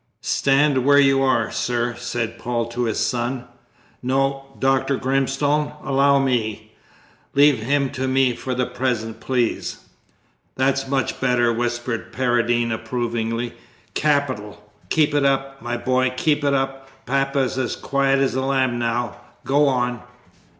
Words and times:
"Stand 0.23 0.83
where 0.83 0.97
you 0.97 1.21
are, 1.21 1.51
sir," 1.51 1.93
said 1.95 2.39
Paul 2.39 2.65
to 2.69 2.85
his 2.85 2.97
son. 2.99 3.45
"No, 4.01 4.45
Dr. 4.57 4.97
Grimstone, 4.97 5.73
allow 5.83 6.17
me 6.17 6.73
leave 7.35 7.59
him 7.61 7.91
to 7.91 8.07
me 8.07 8.33
for 8.33 8.55
the 8.55 8.65
present, 8.65 9.19
please." 9.19 9.77
"That's 10.55 10.87
much 10.87 11.21
better," 11.21 11.53
whispered 11.53 12.11
Paradine 12.11 12.71
approvingly; 12.71 13.53
"capital. 13.93 14.67
Keep 14.89 15.13
it 15.13 15.23
up, 15.23 15.61
my 15.61 15.77
boy; 15.77 16.11
keep 16.17 16.43
it 16.43 16.55
up! 16.55 16.89
Papa's 17.05 17.59
as 17.59 17.75
quiet 17.75 18.17
as 18.17 18.33
a 18.33 18.41
lamb 18.41 18.79
now. 18.79 19.17
Go 19.45 19.67
on." 19.67 20.01